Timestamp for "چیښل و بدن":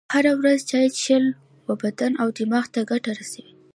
0.99-2.11